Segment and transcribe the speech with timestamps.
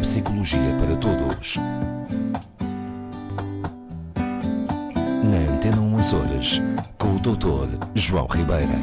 [0.00, 1.56] psicologia para todos.
[5.24, 6.60] Na Antena 1 Açores,
[6.98, 7.86] com o Dr.
[7.94, 8.78] João Ribeira.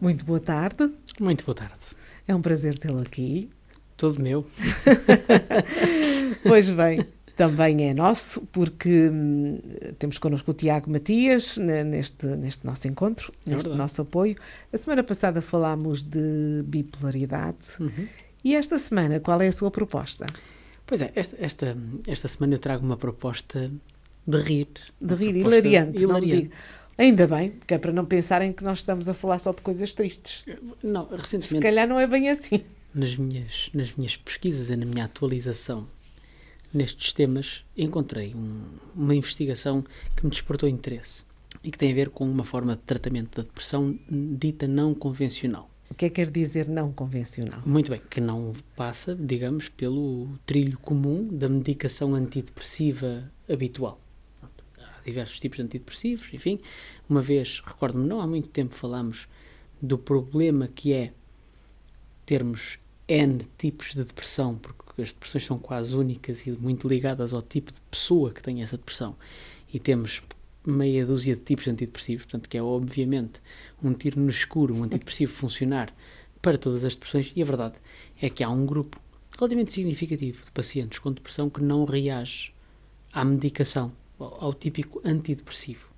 [0.00, 0.90] Muito boa tarde,
[1.20, 1.74] Muito boa tarde.
[2.26, 3.50] é um prazer tê-lo aqui.
[3.96, 4.46] Todo meu.
[6.44, 7.04] Pois bem,
[7.38, 9.58] também é nosso, porque hum,
[9.98, 13.78] temos connosco o Tiago Matias ne- neste, neste nosso encontro, É neste verdade.
[13.78, 14.36] nosso apoio.
[14.72, 18.06] A semana passada falámos de bipolaridade Uhum.
[18.44, 20.26] e esta semana qual é a sua proposta?
[20.84, 23.70] Pois é, esta, esta, esta semana eu trago uma proposta
[24.26, 24.68] de rir.
[25.00, 26.50] De rir, hilariante, hilariante.
[26.98, 29.92] Ainda bem, que é para não pensarem que nós estamos a falar só de coisas
[29.92, 30.44] tristes.
[30.82, 32.60] Não, Se recentemente, calhar não é bem assim.
[32.92, 35.86] nas, minhas, nas minhas pesquisas e na minha atualização
[36.72, 38.62] nestes temas, encontrei um-
[38.94, 39.84] uma investigação
[40.16, 41.24] que me despertou interesse
[41.62, 45.70] e que tem a ver com uma forma de tratamento da depressão dita não convencional.
[45.90, 47.60] O que é que quer dizer não convencional?
[47.64, 53.98] Muito bem, que não passa, digamos, pelo trilho comum da medicação antidepressiva habitual.
[54.42, 56.60] Há diversos tipos de antidepressivos, enfim.
[57.08, 59.26] Uma vez, recordo-me, não há muito tempo falámos
[59.80, 61.12] do problema que é
[62.26, 62.78] termos
[63.08, 67.72] N tipos de depressão, porque as depressões são quase únicas e muito ligadas ao tipo
[67.72, 69.16] de pessoa que tem essa depressão.
[69.72, 70.22] E temos
[70.66, 73.40] meia dúzia de tipos de antidepressivos, portanto, que é obviamente
[73.82, 75.92] um tiro no escuro, um antidepressivo funcionar
[76.42, 77.74] para todas as depressões, e a verdade
[78.20, 79.00] é que há um grupo
[79.36, 82.52] relativamente significativo de pacientes com depressão que não reage
[83.12, 85.88] à medicação, ao, típico antidepressivo,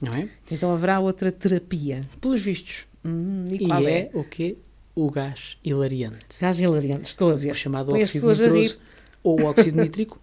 [0.00, 0.28] não é?
[0.50, 2.08] Então haverá outra terapia.
[2.20, 2.86] Pelos vistos.
[3.04, 4.10] Hum, e E, é, é?
[4.14, 4.56] o quê?
[4.98, 6.40] O gás hilariante.
[6.40, 7.54] Gás hilariante, estou a O ver.
[7.54, 8.78] chamado Põe as óxido nitroso
[9.22, 10.18] ou o óxido nítrico.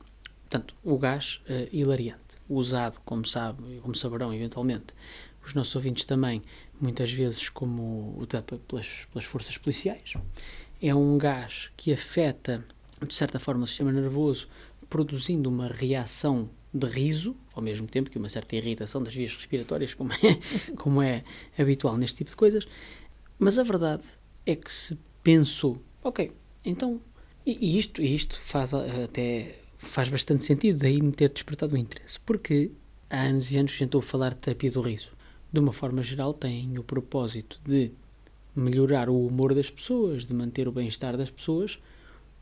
[0.50, 4.96] Portanto, o gás eh, hilariante, usado, como sabe, como saberão eventualmente,
[5.46, 6.42] os nossos ouvintes também,
[6.82, 10.16] muitas vezes como o tapa pelas, pelas forças policiais,
[10.82, 12.66] é um gás que afeta,
[13.08, 14.48] de certa forma, o sistema nervoso,
[14.90, 19.94] produzindo uma reação de riso, ao mesmo tempo que uma certa irritação das vias respiratórias,
[19.94, 20.18] como é,
[20.78, 21.24] como é
[21.60, 22.68] habitual neste tipo de coisas.
[23.38, 24.04] Mas a verdade
[24.46, 26.32] é que se pensou, ok,
[26.66, 27.00] então,
[27.46, 32.20] e, isto, isto faz ah, até faz bastante sentido, daí me ter despertado o interesse,
[32.22, 32.72] porque
[33.10, 35.12] há anos e anos ouve falar de terapia do riso.
[35.52, 37.92] De uma forma geral, tem o propósito de
[38.56, 41.80] melhorar o humor das pessoas, de manter o bem-estar das pessoas,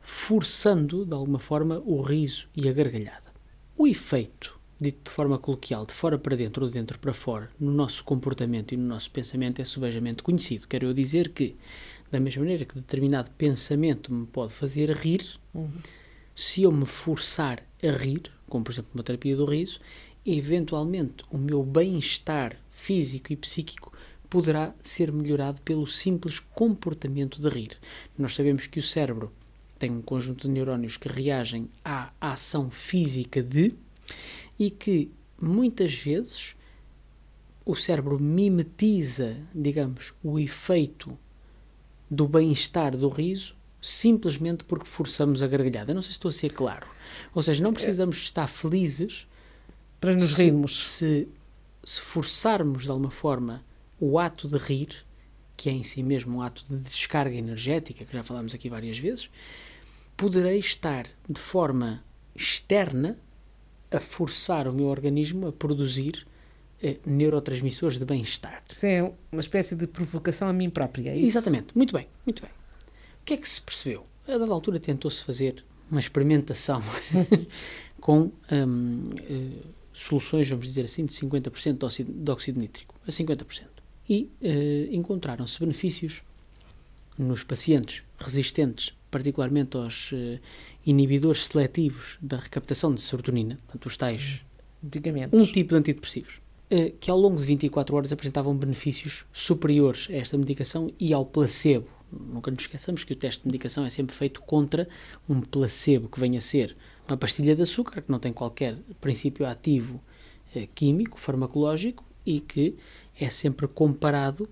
[0.00, 3.32] forçando, de alguma forma, o riso e a gargalhada.
[3.76, 7.50] O efeito, dito de forma coloquial, de fora para dentro ou de dentro para fora,
[7.58, 10.66] no nosso comportamento e no nosso pensamento é subejamente conhecido.
[10.66, 11.56] Quero eu dizer que,
[12.12, 15.26] da mesma maneira que determinado pensamento me pode fazer rir,
[16.36, 19.80] se eu me forçar a rir, como por exemplo uma terapia do riso,
[20.24, 23.90] eventualmente o meu bem-estar físico e psíquico
[24.28, 27.78] poderá ser melhorado pelo simples comportamento de rir.
[28.18, 29.32] Nós sabemos que o cérebro
[29.78, 33.74] tem um conjunto de neurónios que reagem à ação física de
[34.58, 36.54] e que muitas vezes
[37.64, 41.18] o cérebro mimetiza, digamos, o efeito
[42.12, 45.94] do bem-estar do riso simplesmente porque forçamos a gargalhada.
[45.94, 46.86] Não sei se estou a ser claro.
[47.34, 49.26] Ou seja, não precisamos estar felizes
[49.98, 50.88] Para nos se, rirmos.
[50.90, 51.28] Se,
[51.82, 53.64] se forçarmos de alguma forma
[53.98, 54.94] o ato de rir,
[55.56, 58.98] que é em si mesmo um ato de descarga energética, que já falámos aqui várias
[58.98, 59.30] vezes,
[60.14, 62.04] poderei estar de forma
[62.36, 63.18] externa
[63.90, 66.26] a forçar o meu organismo a produzir
[67.06, 68.62] neurotransmissores de bem-estar.
[68.70, 71.38] Isso é uma espécie de provocação a mim própria, é isso?
[71.38, 72.50] Exatamente, muito bem, muito bem.
[72.50, 74.04] O que é que se percebeu?
[74.26, 76.82] A dada altura tentou-se fazer uma experimentação
[78.00, 83.10] com hum, eh, soluções, vamos dizer assim, de 50% de óxido, de óxido nítrico, a
[83.10, 83.64] 50%.
[84.08, 86.22] E eh, encontraram-se benefícios
[87.18, 90.40] nos pacientes resistentes, particularmente aos eh,
[90.86, 94.42] inibidores seletivos da recaptação de serotonina, portanto, os tais
[94.82, 95.40] Medicamentos.
[95.40, 96.40] um tipo de antidepressivos, eh,
[97.00, 101.88] que ao longo de 24 horas apresentavam benefícios superiores a esta medicação e ao placebo.
[102.10, 104.88] Nunca nos esqueçamos que o teste de medicação é sempre feito contra
[105.28, 106.76] um placebo que venha a ser
[107.08, 110.00] uma pastilha de açúcar, que não tem qualquer princípio ativo
[110.54, 112.76] eh, químico, farmacológico, e que
[113.18, 114.48] é sempre comparado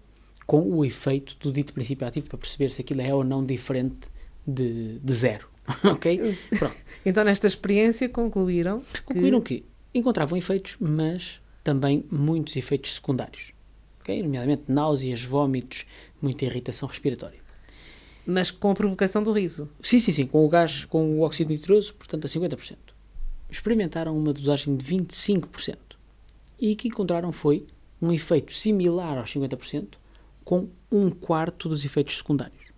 [0.47, 4.09] com o efeito do dito princípio ativo para perceber se aquilo é ou não diferente
[4.47, 5.49] de, de zero.
[5.85, 6.37] ok?
[6.59, 6.77] Pronto.
[7.07, 9.65] Então, nesta experiência, concluíram Concluíram que
[9.95, 13.53] encontravam efeitos, mas também muitos efeitos secundários.
[14.01, 14.23] ok?
[14.23, 15.87] Nomeadamente náuseas, vômitos,
[16.21, 17.39] muita irritação respiratória.
[18.27, 19.69] mas com a provocação do riso.
[19.83, 22.77] Sim, sim, sim, com o gás, com o óxido nitroso, portanto a 50%.
[23.51, 25.77] Experimentaram uma dosagem de 25%.
[26.61, 27.67] E o que encontraram foi
[28.01, 29.95] um efeito similar aos 50%,
[30.45, 32.71] com um quarto dos efeitos secundários.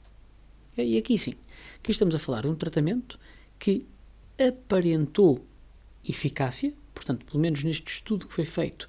[0.76, 1.34] E aqui sim,
[1.78, 3.18] aqui estamos a falar de um tratamento
[3.58, 3.86] que
[4.38, 5.44] aparentou
[6.08, 6.72] eficácia,
[7.04, 8.86] portanto, pelo menos neste estudo que foi feito,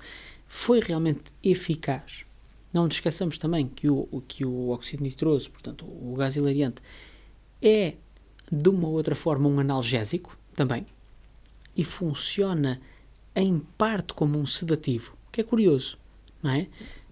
[0.48, 2.26] foi realmente eficaz.
[2.72, 6.82] Não nos esqueçamos também que o, que o óxido nitroso, portanto, o gás hilariante,
[7.62, 7.96] é
[8.52, 10.86] de uma outra forma um analgésico também
[11.76, 12.80] e funciona
[13.36, 15.98] em parte como um sedativo, que é curioso,
[16.42, 16.68] não é?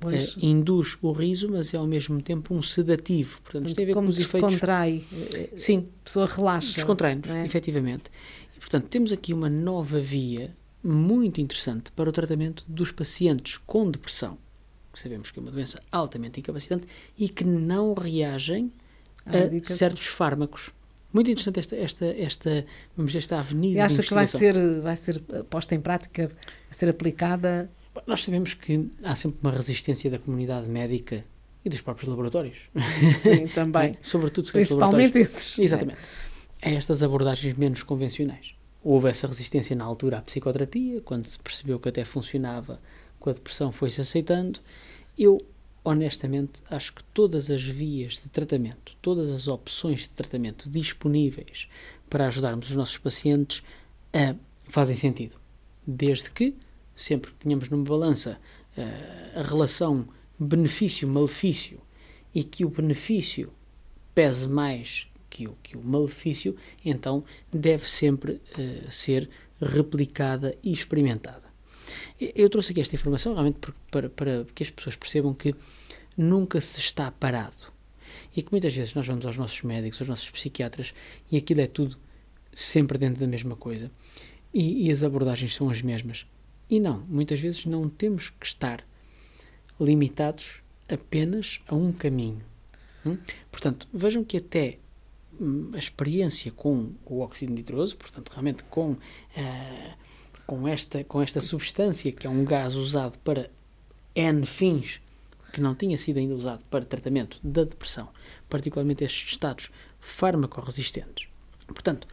[0.05, 3.39] Eh, induz o riso, mas é ao mesmo tempo um sedativo.
[3.41, 4.53] Portanto, isto tem a ver Como com os se efeitos.
[4.53, 5.03] contrai,
[5.33, 6.75] eh, Sim, a pessoa relaxa.
[6.75, 7.45] descontrai-nos, é?
[7.45, 8.03] efetivamente.
[8.55, 13.89] E, portanto, temos aqui uma nova via muito interessante para o tratamento dos pacientes com
[13.89, 14.37] depressão,
[14.91, 16.87] que sabemos que é uma doença altamente incapacitante
[17.17, 18.71] e que não reagem
[19.25, 20.71] a certos fármacos.
[21.13, 24.95] Muito interessante esta, esta, esta, vamos dizer, esta avenida E acha que vai ser, vai
[24.95, 27.69] ser eh, posta em prática, vai ser aplicada?
[28.07, 31.25] Nós sabemos que há sempre uma resistência da comunidade médica
[31.65, 32.57] e dos próprios laboratórios.
[33.13, 33.97] Sim, também.
[34.01, 35.59] Sobretudo se Principalmente esses.
[35.59, 35.99] Exatamente.
[36.61, 38.55] A estas abordagens menos convencionais.
[38.83, 42.79] Houve essa resistência na altura à psicoterapia, quando se percebeu que até funcionava
[43.19, 44.59] com a depressão, foi-se aceitando.
[45.17, 45.39] Eu,
[45.83, 51.67] honestamente, acho que todas as vias de tratamento, todas as opções de tratamento disponíveis
[52.09, 53.61] para ajudarmos os nossos pacientes
[54.11, 54.35] eh,
[54.67, 55.39] fazem sentido.
[55.85, 56.55] Desde que,
[56.95, 58.39] sempre que tenhamos numa balança
[58.75, 60.07] eh, a relação
[60.39, 61.79] benefício-malefício
[62.33, 63.53] e que o benefício
[64.15, 66.55] pese mais que o, que o malefício,
[66.85, 69.29] então deve sempre eh, ser
[69.59, 71.49] replicada e experimentada.
[72.19, 75.55] Eu trouxe aqui esta informação realmente para, para que as pessoas percebam que
[76.15, 77.71] nunca se está parado.
[78.35, 80.93] E que muitas vezes nós vamos aos nossos médicos, aos nossos psiquiatras,
[81.31, 81.97] e aquilo é tudo
[82.53, 83.89] sempre dentro da mesma coisa.
[84.53, 86.25] E, e as abordagens são as mesmas.
[86.69, 88.85] E não, muitas vezes não temos que estar
[89.79, 92.43] limitados apenas a um caminho.
[93.05, 93.17] Hum?
[93.49, 94.77] Portanto, vejam que até
[95.73, 98.95] a experiência com o óxido nitroso, portanto, realmente com,
[99.35, 99.93] eh,
[100.45, 103.49] com, esta, com esta substância, que é um gás usado para
[104.15, 105.01] N fins,
[105.51, 108.09] que não tinha sido ainda usado para tratamento da depressão,
[108.49, 111.27] particularmente estes estados farmacorresistentes.
[111.67, 112.07] Portanto,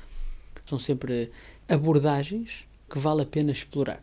[0.66, 1.30] são sempre
[1.68, 4.02] abordagens que vale a pena explorar.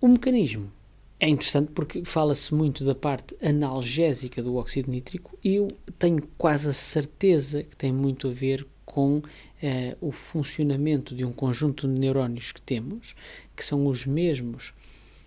[0.00, 0.70] O mecanismo
[1.18, 5.68] é interessante porque fala-se muito da parte analgésica do óxido nítrico e eu
[5.98, 9.22] tenho quase a certeza que tem muito a ver com
[9.62, 13.14] eh, o funcionamento de um conjunto de neurónios que temos,
[13.54, 14.74] que são os mesmos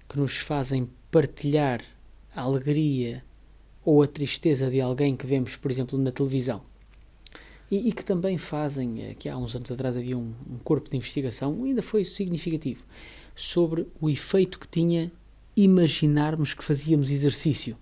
[0.08, 1.82] que nos fazem partilhar
[2.36, 3.24] a alegria
[3.84, 6.62] ou a tristeza de alguém que vemos, por exemplo, na televisão.
[7.70, 10.90] E, e que também fazem, eh, que há uns anos atrás havia um, um corpo
[10.90, 12.84] de investigação, ainda foi significativo,
[13.36, 15.12] sobre o efeito que tinha
[15.64, 17.78] imaginarmos que fazíamos exercício.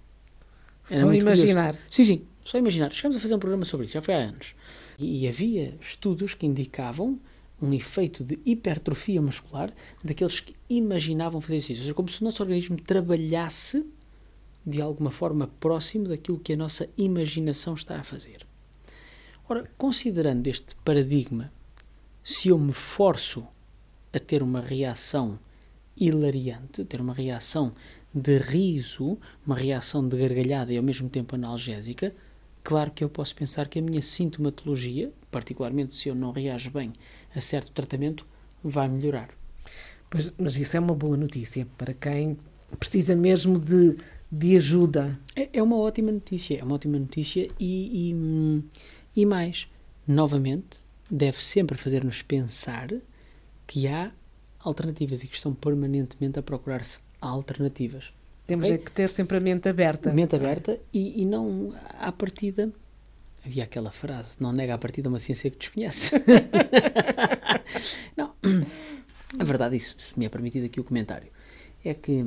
[0.89, 1.43] Era Só muito curioso.
[1.43, 1.79] imaginar.
[1.89, 2.93] Sim, sim, só imaginar.
[2.93, 4.55] Chegámos a fazer um programa sobre isso, já foi há anos.
[4.97, 7.19] E, e havia estudos que indicavam
[7.61, 11.81] um efeito de hipertrofia muscular daqueles que imaginavam fazer exercício.
[11.81, 13.91] Ou seja, como se o nosso organismo trabalhasse
[14.65, 18.45] de alguma forma próximo daquilo que a nossa imaginação está a fazer.
[19.47, 21.51] Ora, considerando este paradigma,
[22.21, 23.47] se eu me forço
[24.11, 25.39] a ter uma reação
[25.99, 27.73] hilariante, ter uma reação
[28.13, 32.13] de riso, uma reação de gargalhada e ao mesmo tempo analgésica,
[32.63, 36.93] claro que eu posso pensar que a minha sintomatologia, particularmente se eu não reajo bem
[37.35, 38.25] a certo tratamento,
[38.63, 39.29] vai melhorar.
[40.09, 42.37] Pois, mas isso é uma boa notícia para quem
[42.79, 43.97] precisa mesmo de,
[44.31, 45.19] de ajuda.
[45.35, 48.63] É, é uma ótima notícia, é uma ótima notícia e, e, hum,
[49.15, 49.67] e mais,
[50.07, 52.89] novamente, deve sempre fazer-nos pensar
[53.65, 54.11] que há
[54.67, 58.11] alternativas e que estão permanentemente a procurar-se alternativas.
[58.45, 58.75] Temos Ok.
[58.75, 60.13] é que ter sempre a mente aberta.
[60.13, 62.71] Mente aberta e, e não à partida.
[63.45, 66.11] Havia aquela frase: não nega à partida uma ciência que desconhece.
[68.15, 68.33] não.
[69.37, 71.27] A verdade, isso, se me é permitido aqui o comentário,
[71.83, 72.25] é que,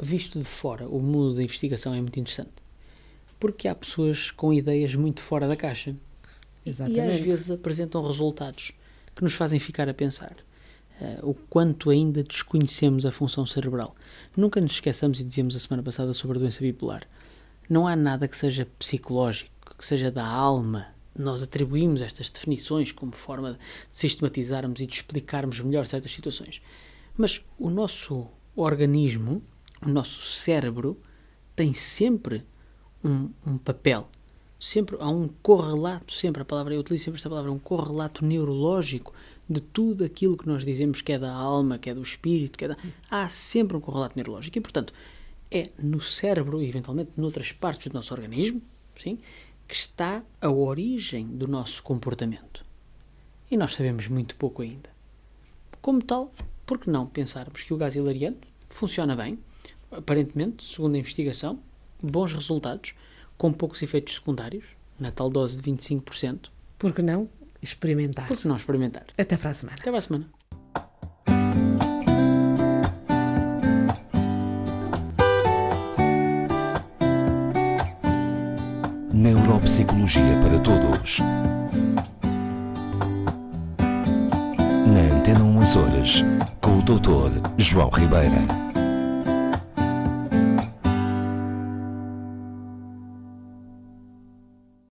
[0.00, 2.50] visto de fora, o mundo da investigação é muito interessante.
[3.40, 5.90] Porque há pessoas com ideias muito fora da caixa.
[5.90, 5.96] E-
[6.64, 7.22] E às Exatamente.
[7.22, 8.70] vezes apresentam resultados
[9.16, 10.36] que nos fazem ficar a pensar
[11.02, 13.92] eh, o quanto ainda desconhecemos a função cerebral.
[14.36, 17.08] Nunca nos esqueçamos, e dizíamos a semana passada sobre a doença bipolar,
[17.68, 20.86] não há nada que seja psicológico, que seja da alma.
[21.18, 26.62] Nós atribuímos estas definições como forma de sistematizarmos e de explicarmos melhor certas situações.
[27.16, 29.42] Mas o nosso organismo,
[29.84, 30.96] o nosso cérebro,
[31.56, 32.44] tem sempre
[33.02, 34.08] um, um papel.
[34.60, 39.12] Sempre há um correlato, sempre a palavra, eu utilizo sempre esta palavra, um correlato neurológico
[39.48, 42.64] de tudo aquilo que nós dizemos que é da alma, que é do espírito, que
[42.64, 42.76] é da...
[43.10, 44.58] há sempre um correlato neurológico.
[44.58, 44.92] E, portanto,
[45.50, 48.62] é no cérebro e eventualmente noutras partes do nosso organismo,
[48.96, 49.18] sim,
[49.68, 52.64] que está a origem do nosso comportamento.
[53.50, 54.90] E nós sabemos muito pouco ainda.
[55.80, 56.32] Como tal,
[56.64, 59.38] por que não pensarmos que o gás hilariante funciona bem,
[59.90, 61.58] aparentemente, segundo a investigação,
[62.02, 62.94] bons resultados,
[63.36, 64.64] com poucos efeitos secundários,
[64.98, 66.48] na tal dose de 25%.
[66.78, 67.28] Por que não
[67.62, 68.26] experimentar?
[68.26, 69.04] Por que não experimentar?
[69.16, 69.78] Até para a semana.
[69.80, 70.26] Até para a semana.
[79.12, 81.20] Neuropsicologia para Todos.
[84.86, 86.24] Na Antena 1 Açores,
[86.60, 87.48] com o Dr.
[87.58, 88.61] João Ribeira.